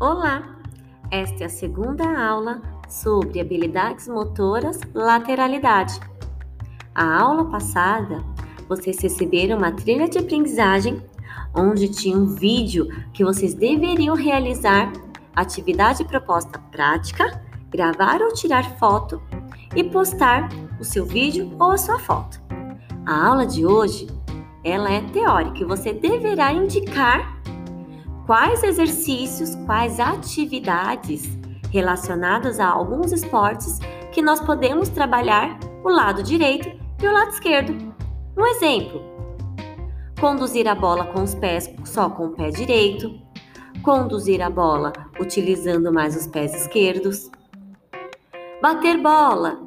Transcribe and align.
Olá! 0.00 0.56
Esta 1.10 1.42
é 1.42 1.46
a 1.46 1.50
segunda 1.50 2.18
aula 2.18 2.62
sobre 2.88 3.38
habilidades 3.38 4.08
motoras 4.08 4.80
lateralidade. 4.94 6.00
A 6.94 7.20
aula 7.20 7.44
passada, 7.50 8.24
vocês 8.66 8.98
receberam 8.98 9.58
uma 9.58 9.72
trilha 9.72 10.08
de 10.08 10.16
aprendizagem 10.16 11.02
onde 11.54 11.86
tinha 11.86 12.16
um 12.16 12.34
vídeo 12.34 12.88
que 13.12 13.22
vocês 13.22 13.52
deveriam 13.52 14.16
realizar 14.16 14.90
atividade 15.36 16.02
proposta 16.04 16.58
prática, 16.72 17.38
gravar 17.68 18.22
ou 18.22 18.32
tirar 18.32 18.78
foto 18.78 19.20
e 19.76 19.84
postar 19.84 20.48
o 20.80 20.84
seu 20.84 21.04
vídeo 21.04 21.54
ou 21.60 21.72
a 21.72 21.76
sua 21.76 21.98
foto. 21.98 22.40
A 23.04 23.26
aula 23.26 23.46
de 23.46 23.66
hoje, 23.66 24.06
ela 24.64 24.90
é 24.90 25.02
teórica 25.02 25.58
e 25.58 25.66
você 25.66 25.92
deverá 25.92 26.54
indicar 26.54 27.38
quais 28.30 28.62
exercícios, 28.62 29.56
quais 29.66 29.98
atividades 29.98 31.36
relacionadas 31.72 32.60
a 32.60 32.68
alguns 32.68 33.10
esportes 33.10 33.80
que 34.12 34.22
nós 34.22 34.38
podemos 34.38 34.88
trabalhar 34.88 35.58
o 35.82 35.88
lado 35.88 36.22
direito 36.22 36.68
e 37.02 37.08
o 37.08 37.12
lado 37.12 37.30
esquerdo. 37.30 37.92
Um 38.36 38.46
exemplo: 38.46 39.02
conduzir 40.20 40.68
a 40.68 40.76
bola 40.76 41.06
com 41.06 41.24
os 41.24 41.34
pés 41.34 41.74
só 41.84 42.08
com 42.08 42.26
o 42.26 42.30
pé 42.30 42.50
direito, 42.50 43.20
conduzir 43.82 44.40
a 44.40 44.48
bola 44.48 44.92
utilizando 45.18 45.92
mais 45.92 46.14
os 46.14 46.28
pés 46.28 46.54
esquerdos, 46.54 47.28
bater 48.62 48.96
bola 48.98 49.60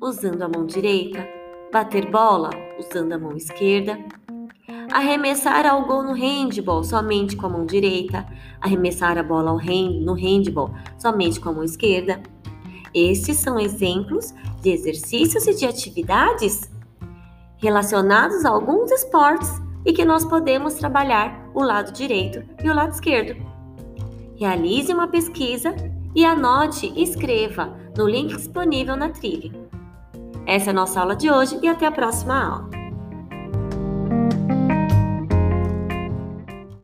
usando 0.00 0.40
a 0.40 0.48
mão 0.48 0.64
direita, 0.64 1.28
bater 1.70 2.10
bola 2.10 2.48
usando 2.78 3.12
a 3.12 3.18
mão 3.18 3.36
esquerda 3.36 3.98
arremessar 4.92 5.66
ao 5.66 5.84
gol 5.86 6.02
no 6.02 6.12
handball 6.12 6.84
somente 6.84 7.36
com 7.36 7.46
a 7.46 7.48
mão 7.48 7.66
direita, 7.66 8.26
arremessar 8.60 9.18
a 9.18 9.22
bola 9.22 9.52
hand, 9.52 10.00
no 10.04 10.14
handball 10.14 10.70
somente 10.98 11.40
com 11.40 11.48
a 11.48 11.52
mão 11.52 11.64
esquerda. 11.64 12.22
Estes 12.94 13.38
são 13.38 13.58
exemplos 13.58 14.34
de 14.60 14.70
exercícios 14.70 15.46
e 15.46 15.54
de 15.54 15.66
atividades 15.66 16.70
relacionados 17.56 18.44
a 18.44 18.50
alguns 18.50 18.90
esportes 18.90 19.50
e 19.84 19.92
que 19.92 20.04
nós 20.04 20.24
podemos 20.24 20.74
trabalhar 20.74 21.50
o 21.54 21.62
lado 21.62 21.92
direito 21.92 22.42
e 22.62 22.68
o 22.68 22.74
lado 22.74 22.92
esquerdo. 22.92 23.40
Realize 24.36 24.92
uma 24.92 25.08
pesquisa 25.08 25.74
e 26.14 26.24
anote 26.24 26.92
e 26.94 27.02
escreva 27.02 27.76
no 27.96 28.08
link 28.08 28.36
disponível 28.36 28.96
na 28.96 29.08
trilha. 29.08 29.52
Essa 30.46 30.70
é 30.70 30.72
a 30.72 30.74
nossa 30.74 31.00
aula 31.00 31.16
de 31.16 31.30
hoje 31.30 31.58
e 31.62 31.68
até 31.68 31.86
a 31.86 31.92
próxima 31.92 32.44
aula. 32.44 32.81